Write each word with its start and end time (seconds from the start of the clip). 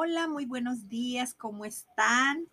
Hola, 0.00 0.28
muy 0.28 0.46
buenos 0.46 0.88
días, 0.88 1.34
¿cómo 1.34 1.64
están? 1.64 2.46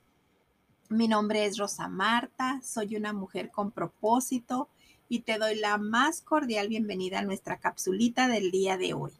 Mi 0.89 1.07
nombre 1.07 1.45
es 1.45 1.59
Rosa 1.59 1.87
Marta, 1.87 2.59
soy 2.63 2.95
una 2.95 3.13
mujer 3.13 3.51
con 3.51 3.69
propósito 3.69 4.67
y 5.09 5.19
te 5.19 5.37
doy 5.37 5.53
la 5.53 5.77
más 5.77 6.21
cordial 6.21 6.69
bienvenida 6.69 7.19
a 7.19 7.23
nuestra 7.23 7.59
capsulita 7.59 8.27
del 8.27 8.49
día 8.49 8.77
de 8.77 8.95
hoy. 8.95 9.11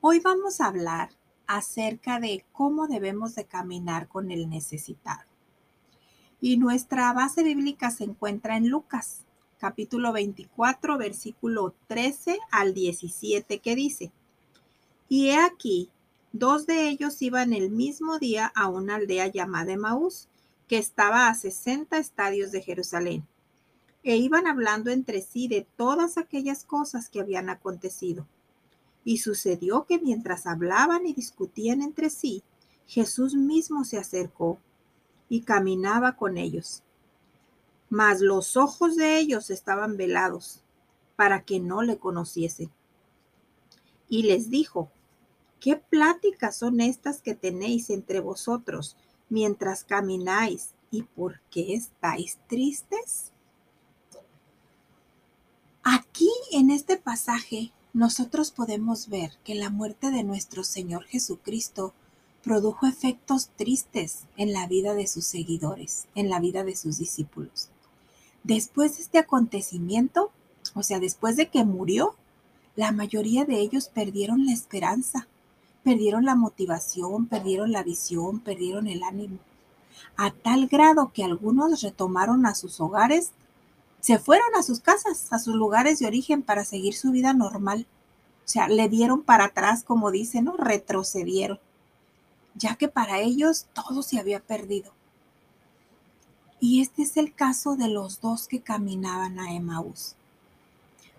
Hoy 0.00 0.20
vamos 0.20 0.60
a 0.60 0.66
hablar 0.66 1.08
acerca 1.48 2.20
de 2.20 2.44
cómo 2.52 2.86
debemos 2.86 3.34
de 3.34 3.46
caminar 3.46 4.06
con 4.06 4.30
el 4.30 4.48
necesitado. 4.48 5.24
Y 6.40 6.56
nuestra 6.56 7.12
base 7.14 7.42
bíblica 7.42 7.90
se 7.90 8.04
encuentra 8.04 8.56
en 8.56 8.68
Lucas, 8.68 9.24
capítulo 9.58 10.12
24, 10.12 10.98
versículo 10.98 11.74
13 11.88 12.38
al 12.52 12.74
17, 12.74 13.58
que 13.58 13.74
dice, 13.74 14.12
Y 15.08 15.30
he 15.30 15.38
aquí, 15.38 15.90
dos 16.34 16.66
de 16.66 16.90
ellos 16.90 17.22
iban 17.22 17.54
el 17.54 17.70
mismo 17.70 18.18
día 18.18 18.52
a 18.54 18.68
una 18.68 18.96
aldea 18.96 19.28
llamada 19.28 19.72
Emaús, 19.72 20.28
que 20.68 20.76
estaba 20.76 21.28
a 21.28 21.34
60 21.34 21.96
estadios 21.96 22.52
de 22.52 22.60
Jerusalén, 22.60 23.26
e 24.02 24.16
iban 24.16 24.46
hablando 24.46 24.90
entre 24.90 25.22
sí 25.22 25.48
de 25.48 25.66
todas 25.76 26.18
aquellas 26.18 26.64
cosas 26.64 27.08
que 27.08 27.20
habían 27.20 27.48
acontecido. 27.48 28.26
Y 29.02 29.18
sucedió 29.18 29.86
que 29.86 29.98
mientras 29.98 30.46
hablaban 30.46 31.06
y 31.06 31.14
discutían 31.14 31.80
entre 31.80 32.10
sí, 32.10 32.42
Jesús 32.86 33.34
mismo 33.34 33.84
se 33.84 33.96
acercó 33.96 34.58
y 35.30 35.40
caminaba 35.40 36.16
con 36.16 36.36
ellos 36.36 36.82
mas 37.94 38.20
los 38.20 38.56
ojos 38.56 38.96
de 38.96 39.18
ellos 39.18 39.50
estaban 39.50 39.96
velados 39.96 40.64
para 41.14 41.44
que 41.44 41.60
no 41.60 41.82
le 41.82 41.96
conociesen. 41.96 42.70
Y 44.08 44.24
les 44.24 44.50
dijo, 44.50 44.90
¿qué 45.64 45.76
pláticas 45.76 46.58
son 46.58 46.82
estas 46.82 47.22
que 47.22 47.34
tenéis 47.34 47.88
entre 47.88 48.20
vosotros 48.20 48.98
mientras 49.30 49.82
camináis 49.82 50.72
y 50.90 51.04
por 51.04 51.40
qué 51.50 51.72
estáis 51.72 52.36
tristes? 52.48 53.32
Aquí 55.82 56.28
en 56.52 56.70
este 56.70 56.98
pasaje 56.98 57.72
nosotros 57.94 58.50
podemos 58.50 59.08
ver 59.08 59.38
que 59.42 59.54
la 59.54 59.70
muerte 59.70 60.10
de 60.10 60.22
nuestro 60.22 60.64
Señor 60.64 61.04
Jesucristo 61.04 61.94
produjo 62.42 62.86
efectos 62.86 63.48
tristes 63.56 64.24
en 64.36 64.52
la 64.52 64.66
vida 64.66 64.92
de 64.92 65.06
sus 65.06 65.24
seguidores, 65.24 66.08
en 66.14 66.28
la 66.28 66.40
vida 66.40 66.62
de 66.64 66.76
sus 66.76 66.98
discípulos. 66.98 67.70
Después 68.42 68.98
de 68.98 69.02
este 69.04 69.16
acontecimiento, 69.16 70.30
o 70.74 70.82
sea, 70.82 71.00
después 71.00 71.36
de 71.36 71.48
que 71.48 71.64
murió, 71.64 72.16
la 72.76 72.92
mayoría 72.92 73.46
de 73.46 73.60
ellos 73.60 73.88
perdieron 73.88 74.44
la 74.44 74.52
esperanza, 74.52 75.26
perdieron 75.84 76.24
la 76.24 76.34
motivación, 76.34 77.26
perdieron 77.26 77.70
la 77.70 77.82
visión, 77.82 78.40
perdieron 78.40 78.88
el 78.88 79.02
ánimo, 79.02 79.38
a 80.16 80.30
tal 80.30 80.66
grado 80.66 81.12
que 81.12 81.22
algunos 81.22 81.82
retomaron 81.82 82.46
a 82.46 82.54
sus 82.54 82.80
hogares, 82.80 83.32
se 84.00 84.18
fueron 84.18 84.54
a 84.58 84.62
sus 84.62 84.80
casas, 84.80 85.32
a 85.32 85.38
sus 85.38 85.54
lugares 85.54 85.98
de 85.98 86.06
origen 86.06 86.42
para 86.42 86.64
seguir 86.64 86.94
su 86.94 87.10
vida 87.10 87.32
normal. 87.32 87.86
O 88.44 88.48
sea, 88.48 88.68
le 88.68 88.88
dieron 88.88 89.22
para 89.22 89.46
atrás, 89.46 89.84
como 89.84 90.10
dicen, 90.10 90.44
¿no? 90.44 90.56
Retrocedieron, 90.56 91.58
ya 92.54 92.76
que 92.76 92.88
para 92.88 93.20
ellos 93.20 93.66
todo 93.72 94.02
se 94.02 94.18
había 94.18 94.40
perdido. 94.40 94.92
Y 96.60 96.80
este 96.80 97.02
es 97.02 97.16
el 97.16 97.34
caso 97.34 97.76
de 97.76 97.88
los 97.88 98.20
dos 98.20 98.48
que 98.48 98.60
caminaban 98.60 99.38
a 99.38 99.54
Emaús. 99.54 100.16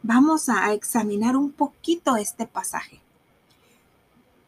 Vamos 0.04 0.50
a 0.50 0.72
examinar 0.74 1.36
un 1.36 1.52
poquito 1.52 2.16
este 2.18 2.46
pasaje. 2.46 3.02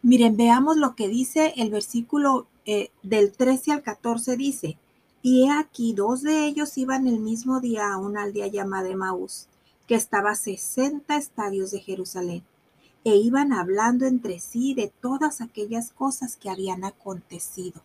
Miren, 0.08 0.38
veamos 0.38 0.78
lo 0.78 0.96
que 0.96 1.10
dice 1.10 1.54
el 1.58 1.70
versículo 1.70 2.48
eh, 2.66 2.92
del 3.04 3.34
13 3.34 3.74
al 3.74 3.84
14 3.84 4.38
dice, 4.38 4.78
y 5.22 5.44
he 5.44 5.52
aquí 5.52 5.92
dos 5.92 6.22
de 6.22 6.46
ellos 6.46 6.78
iban 6.78 7.10
el 7.10 7.20
mismo 7.20 7.60
día 7.60 7.92
a 7.92 7.98
una 7.98 8.24
aldea 8.24 8.48
llamada 8.48 8.88
Emaús, 8.88 9.50
que 9.86 9.96
estaba 9.96 10.32
a 10.32 10.36
60 10.36 11.18
estadios 11.18 11.72
de 11.72 11.82
Jerusalén, 11.82 12.46
e 13.04 13.18
iban 13.18 13.52
hablando 13.52 14.06
entre 14.06 14.40
sí 14.40 14.74
de 14.74 14.94
todas 15.02 15.42
aquellas 15.42 15.92
cosas 15.92 16.38
que 16.38 16.50
habían 16.50 16.86
acontecido. 16.86 17.82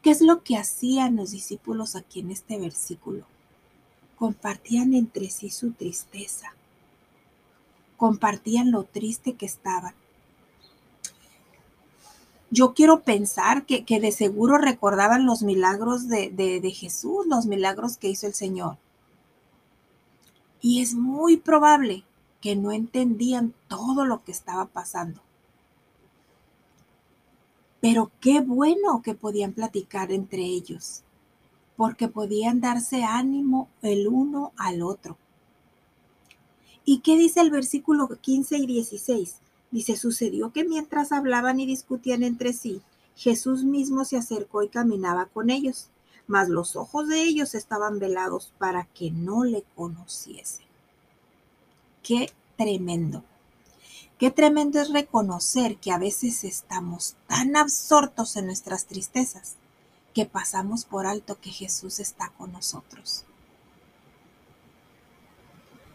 ¿Qué 0.00 0.08
es 0.08 0.22
lo 0.22 0.42
que 0.42 0.56
hacían 0.56 1.16
los 1.16 1.32
discípulos 1.32 1.94
aquí 1.94 2.20
en 2.20 2.30
este 2.30 2.58
versículo? 2.58 3.26
Compartían 4.16 4.94
entre 4.94 5.28
sí 5.28 5.50
su 5.50 5.72
tristeza. 5.72 6.54
Compartían 7.98 8.70
lo 8.70 8.84
triste 8.84 9.34
que 9.34 9.44
estaban. 9.44 9.99
Yo 12.50 12.74
quiero 12.74 13.02
pensar 13.02 13.64
que, 13.64 13.84
de 14.00 14.12
seguro 14.12 14.58
recordaban 14.58 15.24
los 15.24 15.42
milagros 15.42 16.08
de, 16.08 16.30
de 16.30 16.70
Jesús, 16.72 17.26
los 17.26 17.46
milagros 17.46 17.96
que 17.96 18.08
hizo 18.08 18.26
el 18.26 18.34
Señor. 18.34 18.76
Y 20.60 20.82
es 20.82 20.94
muy 20.94 21.36
probable 21.36 22.04
que 22.40 22.56
no 22.56 22.72
entendían 22.72 23.54
todo 23.68 24.04
lo 24.04 24.24
que 24.24 24.32
estaba 24.32 24.66
pasando. 24.66 25.20
Pero 27.80 28.10
qué 28.20 28.40
bueno 28.40 29.00
que 29.02 29.14
podían 29.14 29.52
platicar 29.52 30.12
entre 30.12 30.42
ellos, 30.42 31.02
porque 31.76 32.08
podían 32.08 32.60
darse 32.60 33.04
ánimo 33.04 33.68
el 33.80 34.06
uno 34.06 34.52
al 34.56 34.82
otro. 34.82 35.16
¿Y 36.84 36.98
qué 37.00 37.16
dice 37.16 37.40
el 37.40 37.50
versículo 37.50 38.08
15 38.08 38.58
y 38.58 38.66
16? 38.66 39.36
Dice, 39.70 39.96
sucedió 39.96 40.52
que 40.52 40.64
mientras 40.64 41.12
hablaban 41.12 41.60
y 41.60 41.66
discutían 41.66 42.22
entre 42.22 42.52
sí, 42.52 42.82
Jesús 43.16 43.64
mismo 43.64 44.04
se 44.04 44.16
acercó 44.16 44.62
y 44.62 44.68
caminaba 44.68 45.26
con 45.26 45.50
ellos, 45.50 45.88
mas 46.26 46.48
los 46.48 46.76
ojos 46.76 47.08
de 47.08 47.22
ellos 47.22 47.54
estaban 47.54 47.98
velados 47.98 48.52
para 48.58 48.84
que 48.86 49.10
no 49.10 49.44
le 49.44 49.64
conociesen. 49.76 50.66
Qué 52.02 52.32
tremendo. 52.56 53.24
Qué 54.18 54.30
tremendo 54.30 54.80
es 54.80 54.92
reconocer 54.92 55.76
que 55.78 55.92
a 55.92 55.98
veces 55.98 56.44
estamos 56.44 57.16
tan 57.26 57.56
absortos 57.56 58.36
en 58.36 58.46
nuestras 58.46 58.86
tristezas 58.86 59.56
que 60.14 60.26
pasamos 60.26 60.84
por 60.84 61.06
alto 61.06 61.40
que 61.40 61.50
Jesús 61.50 62.00
está 62.00 62.30
con 62.36 62.52
nosotros. 62.52 63.24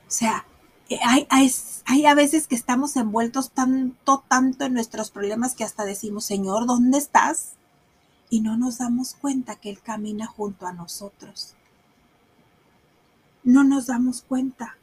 O 0.08 0.12
sea, 0.12 0.46
eh, 0.90 1.00
hay, 1.04 1.28
hay, 1.86 2.06
a 2.06 2.14
veces 2.14 2.48
que 2.48 2.56
estamos 2.56 2.96
envueltos 2.96 3.52
tanto, 3.52 4.24
tanto 4.28 4.66
en 4.66 4.74
nuestros 4.74 5.10
problemas 5.10 5.56
que 5.56 5.64
hasta 5.64 5.84
decimos, 5.84 6.26
Señor, 6.26 6.68
¿dónde 6.68 6.98
estás? 6.98 7.54
Y 8.30 8.42
no 8.42 8.58
nos 8.58 8.78
damos 8.78 9.16
cuenta 9.16 9.56
que 9.56 9.70
Él 9.70 9.82
camina 9.82 10.28
junto 10.28 10.68
a 10.68 10.74
nosotros. 10.74 11.56
No 13.44 13.64
nos 13.64 13.88
damos 13.88 14.22
cuenta. 14.22 14.78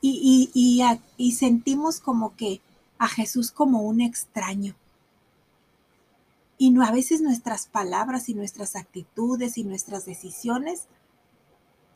Y, 0.00 0.50
y, 0.52 0.82
y 1.16 1.32
sentimos 1.32 1.98
como 1.98 2.36
que 2.36 2.60
a 2.98 3.08
Jesús 3.08 3.50
como 3.50 3.82
un 3.82 4.00
extraño. 4.00 4.74
Y 6.58 6.70
no, 6.70 6.84
a 6.84 6.90
veces 6.90 7.20
nuestras 7.20 7.66
palabras 7.66 8.28
y 8.28 8.34
nuestras 8.34 8.76
actitudes 8.76 9.56
y 9.56 9.64
nuestras 9.64 10.04
decisiones 10.04 10.86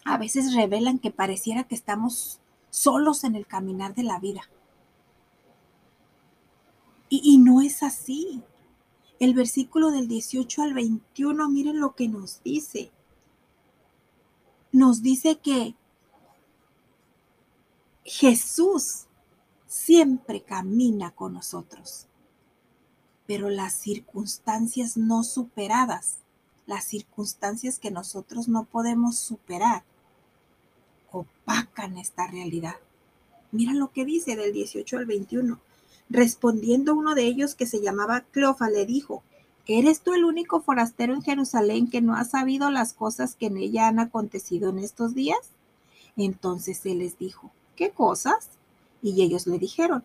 a 0.05 0.17
veces 0.17 0.55
revelan 0.55 0.99
que 0.99 1.11
pareciera 1.11 1.65
que 1.65 1.75
estamos 1.75 2.41
solos 2.71 3.25
en 3.25 3.34
el 3.34 3.47
caminar 3.47 3.95
de 3.95 4.03
la 4.03 4.19
vida. 4.19 4.43
Y, 7.09 7.21
y, 7.25 7.39
no 7.39 7.62
es 7.62 7.83
así. 7.83 8.43
El 9.19 9.34
versículo 9.34 9.91
del 9.91 10.09
18 10.09 10.62
al 10.62 10.75
21, 10.75 11.49
miren 11.49 11.81
lo 11.81 11.95
que 11.95 12.09
nos 12.09 12.43
dice. 12.43 12.91
Nos 14.72 15.03
dice 15.03 15.39
que 15.39 15.75
Jesús 18.04 19.07
siempre 19.66 20.42
camina 20.42 21.10
con 21.13 21.34
nosotros. 21.34 22.07
Pero 23.27 23.51
las 23.51 23.75
circunstancias 23.75 24.97
no 24.97 25.22
superadas, 25.22 26.19
las 26.66 26.84
circunstancias 26.84 27.78
que 27.78 27.91
nosotros 27.91 28.48
no 28.48 28.65
podemos 28.65 29.19
superar, 29.19 29.84
opacan 31.10 31.97
esta 31.99 32.27
realidad. 32.27 32.77
Mira 33.51 33.72
lo 33.72 33.91
que 33.93 34.05
dice 34.05 34.37
del 34.37 34.53
18 34.53 34.99
al 34.99 35.07
21. 35.07 35.59
Respondiendo 36.10 36.95
uno 36.95 37.15
de 37.15 37.25
ellos 37.25 37.55
que 37.55 37.66
se 37.66 37.81
llamaba 37.81 38.22
Cleofa, 38.31 38.71
le 38.71 38.87
dijo, 38.87 39.22
¿eres 39.66 40.01
tú 40.01 40.15
el 40.15 40.25
único 40.25 40.60
forastero 40.60 41.15
en 41.15 41.22
Jerusalén 41.22 41.89
que 41.89 42.01
no 42.01 42.15
ha 42.15 42.25
sabido 42.25 42.71
las 42.71 42.93
cosas 42.93 43.34
que 43.34 43.47
en 43.47 43.59
ella 43.59 43.89
han 43.89 43.99
acontecido 43.99 44.71
en 44.71 44.78
estos 44.78 45.15
días? 45.15 45.51
Entonces 46.16 46.84
él 46.87 46.99
les 46.99 47.19
dijo, 47.19 47.51
¿qué 47.77 47.91
cosas? 47.91 48.51
Y 49.03 49.22
ellos 49.22 49.47
le 49.47 49.59
dijeron, 49.59 50.03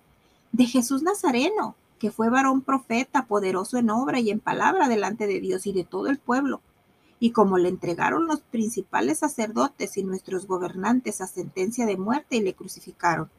de 0.52 0.66
Jesús 0.66 1.02
Nazareno, 1.02 1.76
que 2.00 2.12
fue 2.12 2.30
varón 2.30 2.62
profeta, 2.62 3.26
poderoso 3.26 3.78
en 3.78 3.90
obra 3.90 4.20
y 4.20 4.30
en 4.30 4.40
palabra 4.40 4.88
delante 4.88 5.26
de 5.26 5.40
Dios 5.40 5.66
y 5.66 5.74
de 5.74 5.84
todo 5.84 6.08
el 6.08 6.20
pueblo. 6.20 6.62
Y 7.24 7.32
como 7.32 7.58
le 7.58 7.70
entregaron 7.70 8.28
los 8.28 8.42
principales 8.42 9.20
sacerdotes 9.20 9.96
y 9.96 10.04
nuestros 10.04 10.46
gobernantes 10.46 11.22
a 11.22 11.28
sentencia 11.28 11.86
de 11.86 11.96
muerte 11.96 12.36
y 12.36 12.42
le 12.42 12.54
crucificaron. 12.54 13.30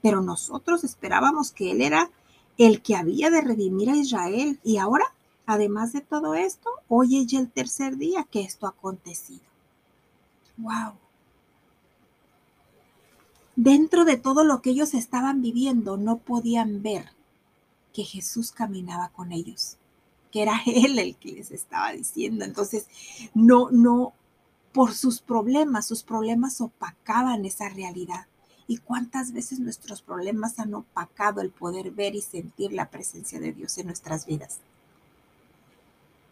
Pero 0.00 0.22
nosotros 0.22 0.84
esperábamos 0.84 1.50
que 1.50 1.72
él 1.72 1.80
era 1.80 2.12
el 2.58 2.80
que 2.80 2.94
había 2.94 3.30
de 3.30 3.40
redimir 3.40 3.90
a 3.90 3.96
Israel. 3.96 4.60
Y 4.62 4.76
ahora, 4.76 5.06
además 5.46 5.92
de 5.92 6.00
todo 6.00 6.36
esto, 6.36 6.70
hoy 6.86 7.18
es 7.18 7.26
ya 7.26 7.40
el 7.40 7.50
tercer 7.50 7.96
día 7.96 8.24
que 8.30 8.42
esto 8.42 8.66
ha 8.66 8.70
acontecido. 8.70 9.42
¡Wow! 10.56 10.92
Dentro 13.56 14.04
de 14.04 14.16
todo 14.16 14.44
lo 14.44 14.62
que 14.62 14.70
ellos 14.70 14.94
estaban 14.94 15.42
viviendo, 15.42 15.96
no 15.96 16.18
podían 16.18 16.82
ver 16.82 17.06
que 17.92 18.04
Jesús 18.04 18.52
caminaba 18.52 19.08
con 19.08 19.32
ellos, 19.32 19.76
que 20.34 20.42
era 20.42 20.60
Él 20.66 20.98
el 20.98 21.16
que 21.16 21.30
les 21.30 21.52
estaba 21.52 21.92
diciendo. 21.92 22.44
Entonces, 22.44 22.88
no, 23.34 23.70
no, 23.70 24.12
por 24.72 24.92
sus 24.92 25.20
problemas, 25.20 25.86
sus 25.86 26.02
problemas 26.02 26.60
opacaban 26.60 27.44
esa 27.44 27.68
realidad. 27.68 28.26
¿Y 28.66 28.78
cuántas 28.78 29.32
veces 29.32 29.60
nuestros 29.60 30.02
problemas 30.02 30.58
han 30.58 30.74
opacado 30.74 31.40
el 31.40 31.50
poder 31.50 31.92
ver 31.92 32.16
y 32.16 32.22
sentir 32.22 32.72
la 32.72 32.90
presencia 32.90 33.38
de 33.38 33.52
Dios 33.52 33.78
en 33.78 33.86
nuestras 33.86 34.26
vidas? 34.26 34.58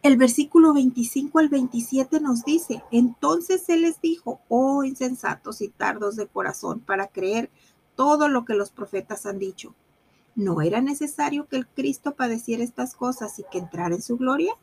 El 0.02 0.16
versículo 0.16 0.72
25 0.75 1.38
al 1.38 1.49
27 1.49 2.19
nos 2.19 2.44
dice, 2.44 2.82
entonces 2.90 3.69
Él 3.69 3.82
les 3.82 4.00
dijo, 4.00 4.40
oh 4.49 4.82
insensatos 4.82 5.60
y 5.60 5.69
tardos 5.69 6.16
de 6.16 6.26
corazón 6.26 6.81
para 6.81 7.06
creer 7.06 7.50
todo 7.94 8.28
lo 8.28 8.44
que 8.44 8.54
los 8.54 8.70
profetas 8.70 9.26
han 9.26 9.38
dicho. 9.38 9.76
¿No 10.34 10.62
era 10.62 10.81
necesario 10.81 11.46
que 11.46 11.56
el 11.56 11.67
Cristo 11.67 12.14
padeciera 12.14 12.64
estas 12.64 12.94
cosas 12.94 13.38
y 13.38 13.44
que 13.50 13.58
entrara 13.58 13.94
en 13.94 14.02
su 14.02 14.17
gloria? 14.17 14.55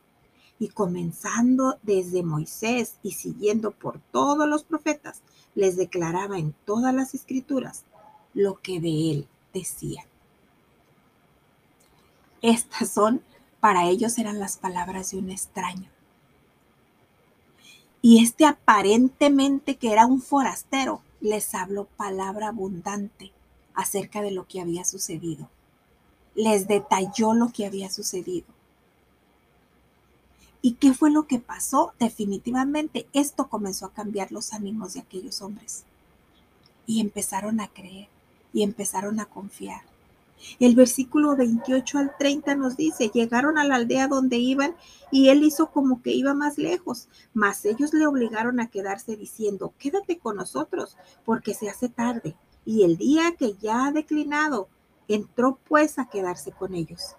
Y 0.58 0.70
comenzando 0.70 1.78
desde 1.84 2.24
Moisés 2.24 2.98
y 3.04 3.12
siguiendo 3.12 3.72
por 3.72 4.00
todos 4.12 4.48
los 4.50 4.64
profetas, 4.64 5.22
les 5.54 5.78
declaraba 5.78 6.40
en 6.40 6.54
todas 6.66 6.94
las 6.94 7.14
escrituras 7.14 7.86
lo 8.34 8.56
que 8.56 8.80
de 8.80 9.12
él 9.12 9.28
decía. 9.54 10.06
Estas 12.42 12.90
son, 12.90 13.22
para 13.60 13.88
ellos 13.88 14.18
eran 14.18 14.40
las 14.40 14.58
palabras 14.58 15.12
de 15.12 15.18
un 15.18 15.30
extraño. 15.30 15.90
Y 18.02 18.24
este 18.24 18.46
aparentemente 18.46 19.78
que 19.78 19.92
era 19.92 20.06
un 20.06 20.22
forastero, 20.22 21.02
les 21.22 21.54
habló 21.54 21.86
palabra 21.86 22.48
abundante 22.48 23.34
acerca 23.74 24.22
de 24.22 24.32
lo 24.32 24.48
que 24.48 24.62
había 24.62 24.86
sucedido. 24.86 25.50
Les 26.40 26.70
detalló 26.70 27.34
lo 27.34 27.50
que 27.50 27.66
había 27.66 27.90
sucedido. 27.90 28.48
¿Y 30.62 30.76
qué 30.76 30.94
fue 30.94 31.12
lo 31.12 31.28
que 31.28 31.38
pasó? 31.38 31.92
Definitivamente 32.00 33.08
esto 33.12 33.50
comenzó 33.50 33.88
a 33.88 33.92
cambiar 33.92 34.32
los 34.32 34.54
ánimos 34.54 34.94
de 34.94 35.02
aquellos 35.02 35.42
hombres. 35.42 35.84
Y 36.88 37.02
empezaron 37.02 37.60
a 37.60 37.68
creer 37.68 38.08
y 38.54 38.64
empezaron 38.64 39.20
a 39.20 39.26
confiar. 39.26 39.82
El 40.62 40.76
versículo 40.76 41.36
28 41.36 41.98
al 41.98 42.16
30 42.18 42.56
nos 42.56 42.78
dice, 42.78 43.12
llegaron 43.14 43.58
a 43.58 43.66
la 43.66 43.76
aldea 43.76 44.08
donde 44.08 44.38
iban 44.38 44.78
y 45.12 45.28
él 45.28 45.44
hizo 45.44 45.72
como 45.72 46.02
que 46.02 46.14
iba 46.14 46.34
más 46.34 46.58
lejos, 46.58 47.10
mas 47.34 47.66
ellos 47.66 47.94
le 47.94 48.08
obligaron 48.08 48.62
a 48.62 48.70
quedarse 48.70 49.18
diciendo, 49.18 49.74
quédate 49.78 50.20
con 50.20 50.38
nosotros 50.38 50.96
porque 51.26 51.54
se 51.54 51.68
hace 51.68 51.90
tarde. 51.90 52.34
Y 52.66 52.84
el 52.84 52.96
día 52.96 53.36
que 53.38 53.56
ya 53.62 53.88
ha 53.88 53.92
declinado, 53.92 54.70
entró 55.10 55.60
pues 55.68 56.00
a 56.00 56.06
quedarse 56.06 56.52
con 56.52 56.76
ellos. 56.76 57.16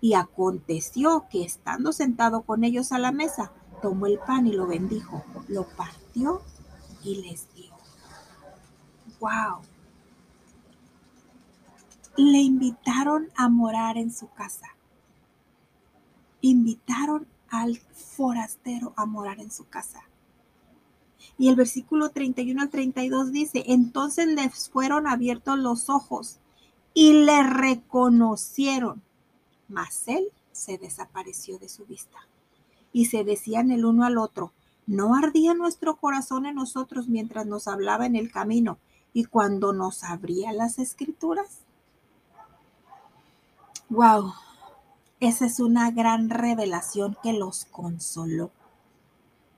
Y 0.00 0.14
aconteció 0.14 1.26
que 1.30 1.44
estando 1.44 1.92
sentado 1.92 2.42
con 2.42 2.64
ellos 2.64 2.92
a 2.92 2.98
la 2.98 3.12
mesa, 3.12 3.52
tomó 3.82 4.06
el 4.06 4.18
pan 4.18 4.46
y 4.46 4.52
lo 4.52 4.66
bendijo, 4.66 5.24
lo 5.48 5.64
partió 5.64 6.42
y 7.02 7.22
les 7.22 7.52
dio. 7.54 7.72
¡Wow! 9.20 9.60
Le 12.16 12.38
invitaron 12.38 13.28
a 13.36 13.48
morar 13.48 13.96
en 13.98 14.12
su 14.12 14.28
casa. 14.30 14.68
Invitaron 16.40 17.26
al 17.48 17.78
forastero 17.78 18.92
a 18.96 19.06
morar 19.06 19.40
en 19.40 19.50
su 19.50 19.66
casa. 19.68 20.02
Y 21.38 21.48
el 21.48 21.56
versículo 21.56 22.10
31 22.10 22.60
al 22.60 22.68
32 22.68 23.32
dice, 23.32 23.64
entonces 23.66 24.28
les 24.28 24.68
fueron 24.68 25.06
abiertos 25.06 25.58
los 25.58 25.88
ojos 25.88 26.38
y 26.94 27.24
le 27.24 27.42
reconocieron 27.42 29.02
mas 29.68 30.06
él 30.06 30.30
se 30.52 30.78
desapareció 30.78 31.58
de 31.58 31.68
su 31.68 31.84
vista. 31.84 32.18
Y 32.92 33.06
se 33.06 33.24
decían 33.24 33.70
el 33.70 33.84
uno 33.84 34.04
al 34.04 34.18
otro, 34.18 34.52
¿no 34.86 35.16
ardía 35.16 35.54
nuestro 35.54 35.96
corazón 35.96 36.46
en 36.46 36.54
nosotros 36.54 37.08
mientras 37.08 37.46
nos 37.46 37.66
hablaba 37.66 38.06
en 38.06 38.16
el 38.16 38.30
camino 38.30 38.78
y 39.12 39.24
cuando 39.24 39.72
nos 39.72 40.04
abría 40.04 40.52
las 40.52 40.78
escrituras? 40.78 41.60
¡Wow! 43.88 44.32
Esa 45.20 45.46
es 45.46 45.60
una 45.60 45.90
gran 45.90 46.30
revelación 46.30 47.16
que 47.22 47.32
los 47.32 47.64
consoló. 47.64 48.50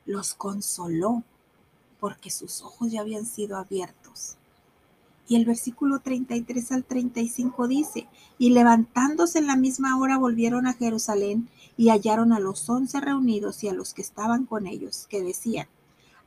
Los 0.04 0.34
consoló 0.34 1.24
porque 2.00 2.30
sus 2.30 2.62
ojos 2.62 2.92
ya 2.92 3.00
habían 3.00 3.26
sido 3.26 3.56
abiertos 3.56 4.36
y 5.28 5.36
el 5.36 5.44
versículo 5.44 6.00
33 6.00 6.72
al 6.72 6.84
35 6.84 7.68
dice, 7.68 8.08
y 8.38 8.50
levantándose 8.50 9.38
en 9.38 9.46
la 9.46 9.56
misma 9.56 9.98
hora 9.98 10.18
volvieron 10.18 10.66
a 10.66 10.74
Jerusalén 10.74 11.48
y 11.76 11.88
hallaron 11.88 12.32
a 12.32 12.40
los 12.40 12.68
once 12.68 13.00
reunidos 13.00 13.64
y 13.64 13.68
a 13.68 13.74
los 13.74 13.92
que 13.92 14.02
estaban 14.02 14.46
con 14.46 14.66
ellos, 14.66 15.06
que 15.08 15.22
decían, 15.22 15.66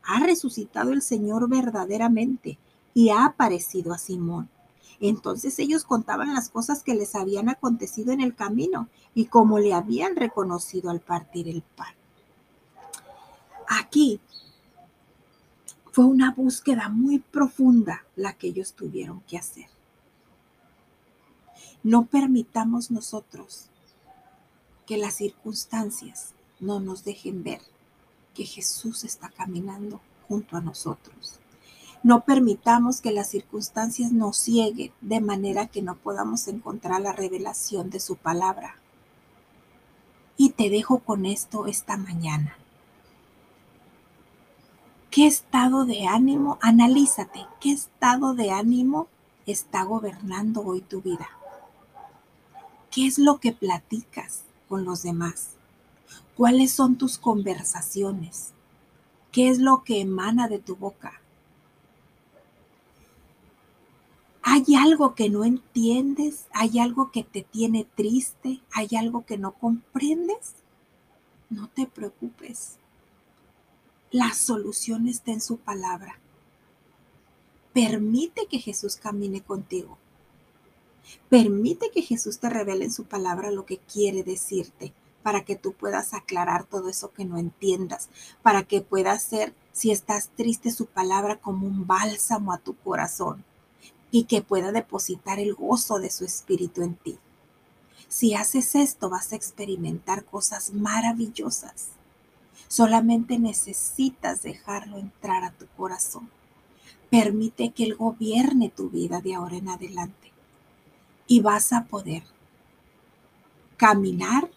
ha 0.03 0.19
resucitado 0.19 0.91
el 0.91 1.01
Señor 1.01 1.47
verdaderamente 1.49 2.57
y 2.93 3.09
ha 3.09 3.25
aparecido 3.25 3.93
a 3.93 3.97
Simón. 3.97 4.49
Entonces 4.99 5.57
ellos 5.59 5.85
contaban 5.85 6.33
las 6.33 6.49
cosas 6.49 6.83
que 6.83 6.93
les 6.93 7.15
habían 7.15 7.47
acontecido 7.47 8.11
en 8.11 8.19
el 8.19 8.35
camino 8.35 8.89
y 9.13 9.25
cómo 9.25 9.59
le 9.59 9.73
habían 9.73 10.15
reconocido 10.15 10.89
al 10.89 10.99
partir 10.99 11.47
el 11.47 11.61
pan. 11.61 11.93
Aquí 13.67 14.19
fue 15.91 16.05
una 16.05 16.31
búsqueda 16.31 16.89
muy 16.89 17.19
profunda 17.19 18.05
la 18.15 18.33
que 18.33 18.47
ellos 18.47 18.73
tuvieron 18.73 19.21
que 19.21 19.37
hacer. 19.37 19.67
No 21.83 22.05
permitamos 22.05 22.91
nosotros 22.91 23.67
que 24.85 24.97
las 24.97 25.15
circunstancias 25.15 26.33
no 26.59 26.79
nos 26.79 27.03
dejen 27.03 27.43
ver 27.43 27.61
que 28.33 28.45
Jesús 28.45 29.03
está 29.03 29.29
caminando 29.29 30.01
junto 30.27 30.57
a 30.57 30.61
nosotros. 30.61 31.39
No 32.01 32.23
permitamos 32.23 33.01
que 33.01 33.11
las 33.11 33.29
circunstancias 33.29 34.11
nos 34.11 34.37
cieguen 34.37 34.91
de 35.01 35.19
manera 35.19 35.67
que 35.67 35.81
no 35.81 35.95
podamos 35.95 36.47
encontrar 36.47 37.01
la 37.01 37.11
revelación 37.11 37.89
de 37.89 37.99
su 37.99 38.15
palabra. 38.15 38.75
Y 40.37 40.51
te 40.51 40.69
dejo 40.69 40.99
con 40.99 41.25
esto 41.25 41.67
esta 41.67 41.97
mañana. 41.97 42.57
¿Qué 45.19 45.27
estado 45.27 45.83
de 45.83 46.07
ánimo? 46.07 46.57
Analízate. 46.61 47.45
¿Qué 47.59 47.71
estado 47.71 48.35
de 48.35 48.51
ánimo 48.51 49.09
está 49.45 49.83
gobernando 49.83 50.61
hoy 50.61 50.79
tu 50.79 51.01
vida? 51.01 51.27
¿Qué 52.89 53.05
es 53.05 53.19
lo 53.19 53.41
que 53.41 53.51
platicas 53.51 54.43
con 54.69 54.85
los 54.85 55.03
demás? 55.03 55.55
¿Cuáles 56.37 56.71
son 56.71 56.97
tus 56.97 57.17
conversaciones? 57.17 58.53
¿Qué 59.33 59.49
es 59.49 59.59
lo 59.59 59.83
que 59.83 59.99
emana 59.99 60.47
de 60.47 60.59
tu 60.59 60.77
boca? 60.77 61.19
¿Hay 64.41 64.63
algo 64.75 65.15
que 65.15 65.29
no 65.29 65.43
entiendes? 65.43 66.45
¿Hay 66.53 66.79
algo 66.79 67.11
que 67.11 67.25
te 67.25 67.41
tiene 67.41 67.85
triste? 67.93 68.61
¿Hay 68.71 68.87
algo 68.97 69.25
que 69.25 69.37
no 69.37 69.51
comprendes? 69.51 70.53
No 71.49 71.67
te 71.67 71.87
preocupes. 71.87 72.79
La 74.11 74.33
solución 74.33 75.07
está 75.07 75.31
en 75.31 75.39
su 75.39 75.57
palabra. 75.57 76.17
Permite 77.73 78.47
que 78.47 78.57
Jesús 78.57 78.95
camine 78.95 79.41
contigo. 79.41 79.99
Permite 81.29 81.91
que 81.91 82.01
Jesús 82.01 82.39
te 82.39 82.49
revele 82.49 82.85
en 82.85 82.91
su 82.91 83.03
palabra 83.03 83.51
lo 83.51 83.67
que 83.67 83.77
quiere 83.77 84.23
decirte 84.23 84.93
para 85.21 85.45
que 85.45 85.55
tú 85.55 85.73
puedas 85.73 86.15
aclarar 86.15 86.63
todo 86.65 86.89
eso 86.89 87.11
que 87.11 87.23
no 87.23 87.37
entiendas, 87.37 88.09
para 88.41 88.63
que 88.63 88.81
puedas 88.81 89.21
ser, 89.21 89.53
si 89.73 89.91
estás 89.91 90.29
triste, 90.35 90.71
su 90.71 90.87
palabra 90.87 91.35
como 91.35 91.67
un 91.67 91.85
bálsamo 91.85 92.51
a 92.51 92.57
tu 92.57 92.75
corazón 92.77 93.43
y 94.09 94.23
que 94.23 94.41
pueda 94.41 94.71
depositar 94.71 95.39
el 95.39 95.53
gozo 95.53 95.99
de 95.99 96.09
su 96.09 96.25
espíritu 96.25 96.81
en 96.81 96.95
ti. 96.95 97.19
Si 98.07 98.33
haces 98.33 98.73
esto, 98.73 99.07
vas 99.07 99.33
a 99.33 99.35
experimentar 99.35 100.25
cosas 100.25 100.73
maravillosas. 100.73 101.89
Solamente 102.69 103.39
necesitas 103.39 104.43
dejarlo 104.43 104.99
entrar 104.99 105.43
a 105.43 105.51
tu 105.51 105.65
corazón. 105.75 106.29
Permite 107.09 107.71
que 107.71 107.83
Él 107.83 107.95
gobierne 107.95 108.69
tu 108.69 108.91
vida 108.91 109.21
de 109.21 109.33
ahora 109.33 109.57
en 109.57 109.69
adelante. 109.69 110.31
Y 111.25 111.41
vas 111.41 111.73
a 111.73 111.85
poder 111.85 112.21
caminar 113.75 114.51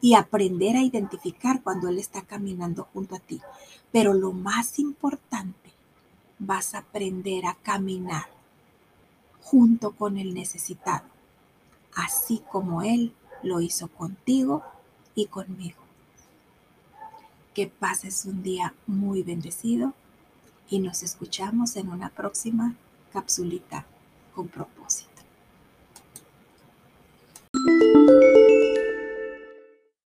y 0.00 0.14
aprender 0.14 0.76
a 0.76 0.82
identificar 0.82 1.62
cuando 1.62 1.88
Él 1.88 2.00
está 2.00 2.22
caminando 2.22 2.88
junto 2.92 3.14
a 3.14 3.20
ti. 3.20 3.40
Pero 3.92 4.12
lo 4.12 4.32
más 4.32 4.80
importante, 4.80 5.70
vas 6.40 6.74
a 6.74 6.78
aprender 6.78 7.46
a 7.46 7.54
caminar 7.54 8.26
junto 9.40 9.92
con 9.92 10.18
el 10.18 10.34
necesitado, 10.34 11.06
así 11.94 12.42
como 12.50 12.82
Él 12.82 13.14
lo 13.44 13.60
hizo 13.60 13.86
contigo 13.86 14.64
y 15.14 15.26
conmigo. 15.26 15.85
Que 17.56 17.68
pases 17.68 18.26
un 18.26 18.42
día 18.42 18.74
muy 18.86 19.22
bendecido 19.22 19.94
y 20.68 20.78
nos 20.78 21.02
escuchamos 21.02 21.76
en 21.76 21.88
una 21.88 22.10
próxima 22.10 22.74
capsulita 23.14 23.86
con 24.34 24.48
propósito. 24.48 25.15